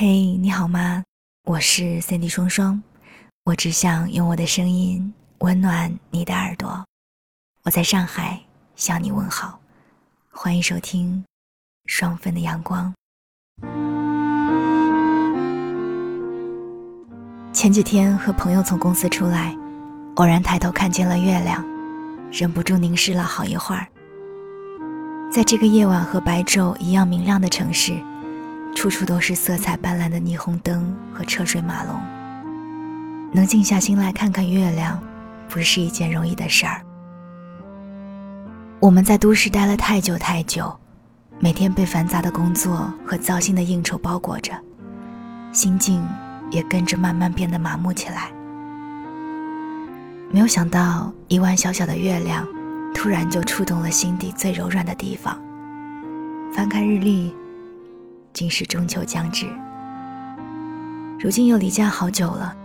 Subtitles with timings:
[0.00, 0.06] 嘿，
[0.36, 1.02] 你好吗？
[1.44, 2.80] 我是 Cindy 双双，
[3.42, 6.86] 我只想用我的声音温暖你的耳朵。
[7.64, 8.38] 我在上海
[8.76, 9.58] 向你问好，
[10.30, 11.24] 欢迎收听
[11.86, 12.94] 双份的阳光。
[17.52, 19.52] 前几天和朋友从公司出来，
[20.14, 21.66] 偶然抬头看见了月亮，
[22.30, 23.84] 忍不住凝视了好一会儿。
[25.28, 28.00] 在这个夜晚和白昼一样明亮的城市。
[28.78, 32.00] 处处都是色彩斑斓的霓虹灯和车水马龙。
[33.32, 35.02] 能静下心来看看月亮，
[35.48, 36.80] 不是一件容易的事儿。
[38.78, 40.72] 我们在都市待了太久太久，
[41.40, 44.52] 每天被繁杂的工作和糟心的应酬包裹着，
[45.52, 46.00] 心境
[46.48, 48.30] 也跟着慢慢变得麻木起来。
[50.30, 52.46] 没有想到，一弯小小的月亮，
[52.94, 55.36] 突然就触动了心底最柔软的地方。
[56.54, 57.34] 翻开日历。
[58.38, 59.48] 竟是中秋将至，
[61.18, 62.56] 如今又离家好久了，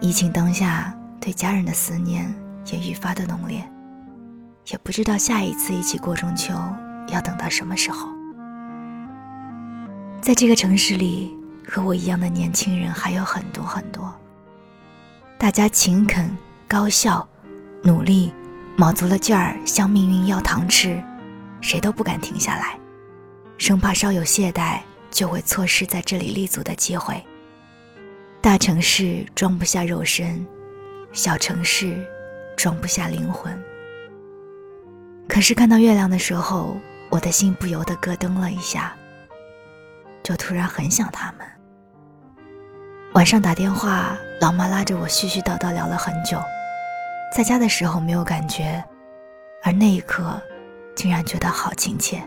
[0.00, 2.32] 疫情当下，对家人的思念
[2.66, 3.68] 也愈发的浓烈，
[4.70, 6.54] 也不知道下一次一起过中秋
[7.08, 8.08] 要等到什么时候。
[10.20, 11.36] 在这个城市里，
[11.68, 14.14] 和我一样的年轻人还有很多很多，
[15.36, 16.30] 大家勤恳、
[16.68, 17.28] 高效、
[17.82, 18.32] 努力，
[18.76, 21.02] 卯足了劲儿向命运要糖吃，
[21.60, 22.78] 谁都不敢停下来。
[23.56, 27.22] 生怕稍有懈怠，就会错失在这里立足的机会。
[28.40, 30.46] 大城市装不下肉身，
[31.12, 32.04] 小城市
[32.56, 33.58] 装不下灵魂。
[35.28, 36.76] 可是看到月亮的时候，
[37.10, 38.94] 我的心不由得咯噔了一下，
[40.22, 41.46] 就突然很想他们。
[43.14, 46.38] 晚上打电话，老妈拉着我絮絮叨叨聊了很久，
[47.34, 48.84] 在家的时候没有感觉，
[49.62, 50.38] 而那一刻，
[50.94, 52.20] 竟然觉得好亲切。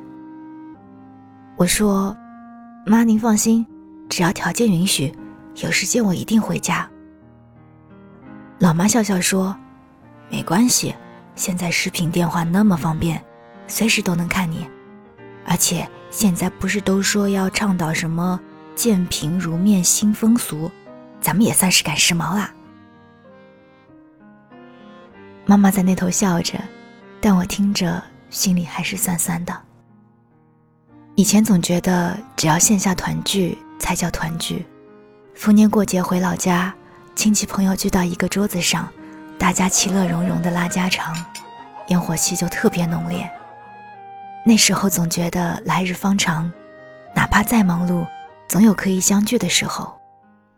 [1.57, 2.15] 我说
[2.85, 3.65] ：“妈，您放心，
[4.07, 5.11] 只要条件允许，
[5.55, 6.87] 有时间我一定回家。”
[8.59, 9.57] 老妈笑笑说
[10.29, 10.93] ：“没关系，
[11.33, 13.19] 现在视频电话那么方便，
[13.67, 14.69] 随时都能看你。
[15.47, 18.39] 而且现在不是都说要倡导什么
[18.75, 20.69] 见屏如面新风俗，
[21.19, 22.53] 咱们也算是赶时髦啦。”
[25.47, 26.59] 妈妈在那头笑着，
[27.19, 29.66] 但我听着心里还是酸酸的。
[31.17, 34.63] 以前总觉得只要线下团聚才叫团聚，
[35.33, 36.71] 逢年过节回老家，
[37.15, 38.87] 亲戚朋友聚到一个桌子上，
[39.35, 41.15] 大家其乐融融的拉家常，
[41.87, 43.27] 烟火气就特别浓烈。
[44.45, 46.51] 那时候总觉得来日方长，
[47.15, 48.05] 哪怕再忙碌，
[48.47, 49.91] 总有可以相聚的时候。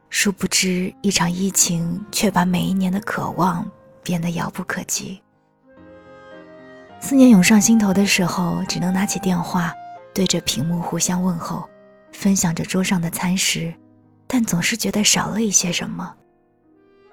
[0.09, 3.65] 殊不知一场疫情却把每一年的渴望
[4.03, 5.21] 变得遥不可及。
[6.99, 9.73] 思念涌上心头的时候，只能拿起电话。
[10.13, 11.67] 对着屏幕互相问候，
[12.11, 13.73] 分享着桌上的餐食，
[14.27, 16.13] 但总是觉得少了一些什么。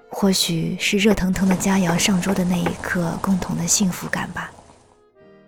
[0.09, 4.49] 或许是热腾腾的佳肴上桌的那一刻共同的幸福感吧，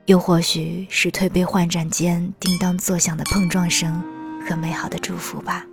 [0.06, 4.04] 又或许是推杯换盏间叮当作响的碰撞声
[4.48, 5.66] 和美好的祝福吧。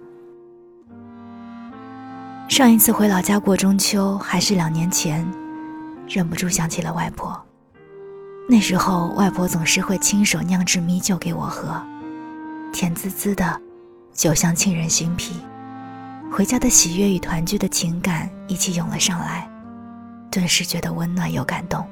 [2.48, 5.26] 上一次回老家过中秋还是两年前，
[6.08, 7.45] 忍不住想起了外婆。
[8.48, 11.82] 那时候，外婆总是会亲手酿制米酒给我喝，
[12.72, 13.60] 甜滋滋的，
[14.12, 15.34] 酒香沁人心脾。
[16.30, 19.50] 回家的喜悦与团聚的情感一起涌了上来，
[20.30, 21.84] 顿时觉得温暖又感动。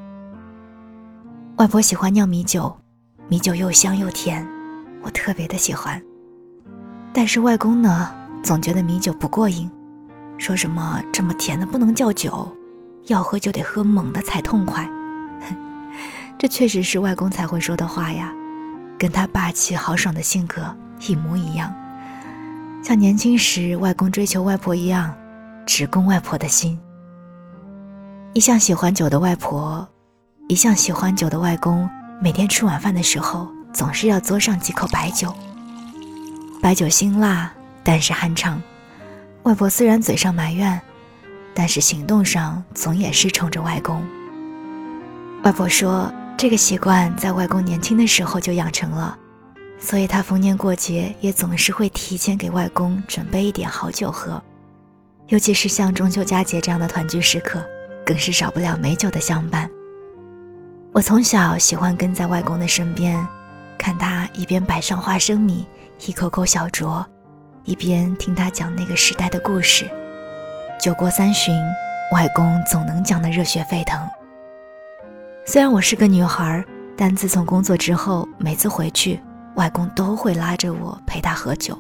[1.57, 2.73] 外婆喜欢酿米酒，
[3.29, 4.47] 米酒又香又甜，
[5.03, 6.01] 我特别的喜欢。
[7.13, 9.69] 但是外公呢，总觉得米酒不过瘾，
[10.39, 12.49] 说什么这么甜的不能叫酒，
[13.07, 14.89] 要喝就得喝猛的才痛快。
[16.45, 18.31] 这确实是外公才会说的话呀，
[18.99, 20.63] 跟他霸气豪爽的性格
[21.09, 21.75] 一模一样，
[22.83, 25.17] 像年轻时外公追求外婆一样，
[25.65, 26.79] 直攻外婆的心。
[28.35, 29.89] 一向喜欢酒的外婆，
[30.47, 31.89] 一向喜欢酒的外公，
[32.21, 35.35] 每天吃晚饭的时候，总是要嘬上几口白酒。
[36.61, 37.51] 白酒辛辣，
[37.83, 38.61] 但是酣畅。
[39.45, 40.79] 外婆虽然嘴上埋怨，
[41.55, 44.05] 但是行动上总也是宠着外公。
[45.43, 46.13] 外婆说。
[46.37, 49.17] 这个习惯在外公年轻的时候就养成了，
[49.79, 54.43] 所以他逢年过节也总是会提前给外公准备一点好酒喝，
[55.29, 57.65] 尤其是像中秋佳节这样的团聚时刻，
[58.05, 59.71] 更是少不了美酒的相伴。
[60.93, 63.27] 我从小喜欢跟在外公的身边，
[63.79, 65.67] 看他一边摆上花生米，
[66.05, 67.03] 一口口小酌，
[67.65, 69.89] 一边听他讲那个时代的故事。
[70.79, 71.55] 酒过三巡，
[72.13, 73.99] 外公总能讲得热血沸腾。
[75.47, 76.65] 虽然我是个女孩，
[76.97, 79.21] 但自从工作之后，每次回去，
[79.57, 81.79] 外公都会拉着我陪他喝酒，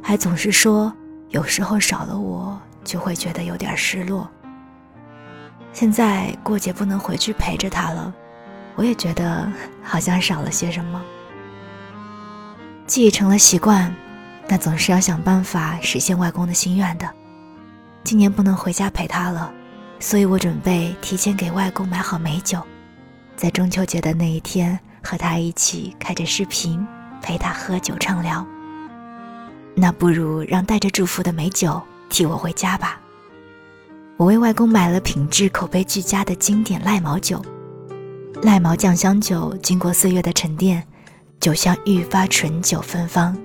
[0.00, 0.92] 还总是说
[1.30, 4.30] 有时候少了我就会觉得有点失落。
[5.72, 8.14] 现在过节不能回去陪着他了，
[8.76, 9.50] 我也觉得
[9.82, 11.02] 好像少了些什么。
[12.86, 13.92] 既已成了习惯，
[14.46, 17.12] 那总是要想办法实现外公的心愿的。
[18.04, 19.52] 今年不能回家陪他了，
[20.00, 22.62] 所以我准备提前给外公买好美酒，
[23.36, 26.86] 在中秋节的那一天和他一起开着视频
[27.20, 28.46] 陪他喝酒畅聊。
[29.74, 33.00] 那不如让带着祝福的美酒替我回家吧。
[34.16, 37.40] 我为外公买了品质口碑俱佳的经典赖茅酒，
[38.42, 40.84] 赖茅酱香酒经过岁月的沉淀，
[41.38, 43.36] 酒香愈发醇酒芬芳，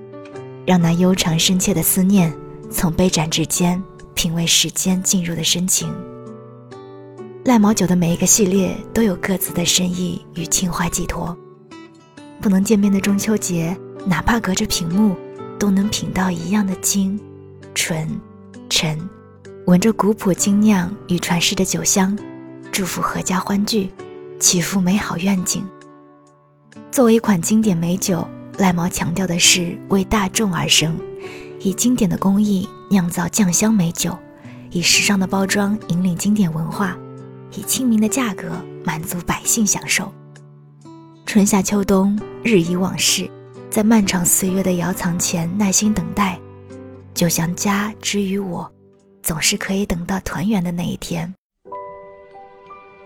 [0.66, 2.32] 让那悠长深切的思念
[2.70, 3.80] 从杯盏之间
[4.14, 5.92] 品味时间进入的深情。
[7.44, 11.36] 赖毛酒的每一个系列都有各自的深意与情怀寄托，
[12.40, 13.76] 不能见面的中秋节，
[14.06, 15.14] 哪怕隔着屏幕，
[15.58, 17.20] 都能品到一样的精、
[17.74, 18.08] 纯、
[18.70, 18.98] 沉。
[19.66, 22.18] 闻着古朴精酿与传世的酒香，
[22.72, 23.90] 祝福阖家欢聚，
[24.40, 25.62] 祈福美好愿景。
[26.90, 28.26] 作为一款经典美酒，
[28.56, 30.98] 赖毛强调的是为大众而生，
[31.60, 34.16] 以经典的工艺酿造酱香美酒，
[34.70, 36.96] 以时尚的包装引领经典文化，
[37.56, 38.50] 以亲民的价格
[38.84, 40.12] 满足百姓享受。
[41.26, 43.30] 春夏秋冬，日以往事，
[43.70, 46.38] 在漫长岁月的窑藏前耐心等待，
[47.14, 48.70] 就像家之于我。
[49.22, 51.34] 总是可以等到团圆的那一天。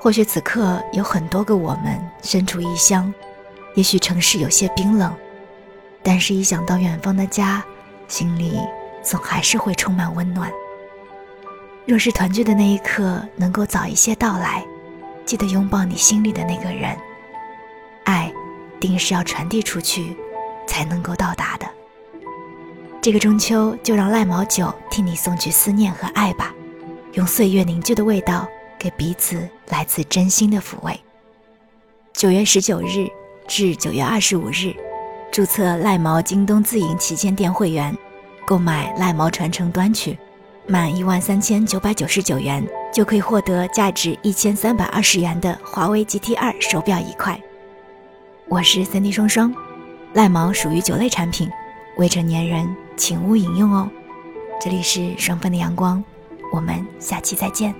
[0.01, 3.15] 或许此刻有很多个我们身处异乡，
[3.77, 5.15] 也许城市有些冰冷，
[6.03, 7.65] 但是，一想到远方的家，
[8.09, 8.59] 心里
[9.01, 10.51] 总还是会充满温暖。
[11.89, 14.63] 若是团聚的那一刻能够早一些到来，
[15.25, 16.95] 记得拥抱你心里的那个人。
[18.05, 18.31] 爱，
[18.79, 20.15] 定是要传递出去，
[20.67, 21.67] 才能够到达的。
[23.01, 26.55] 这个中秋，就让赖毛酒替你送去思念和爱吧，
[27.15, 28.47] 用岁月凝聚的味道，
[28.79, 31.01] 给彼此来自真心的抚慰。
[32.13, 33.09] 九月十九日
[33.47, 34.77] 至九月二十五日，
[35.33, 37.97] 注册赖毛京东自营旗舰店会员，
[38.45, 40.19] 购买赖毛传承端曲，
[40.71, 42.63] 满一万三千九百九十九元，
[42.93, 47.41] 就可以获得价值一千三百二十元的华为 GT 二手表一块。
[48.49, 49.55] 我是三 D 双双，
[50.13, 51.49] 赖茅属于酒类产品。
[51.97, 52.69] 未成年人
[52.99, 53.89] 请勿饮用哦。
[54.61, 56.05] 这里是双份的阳光，
[56.53, 57.75] 我们下期再见。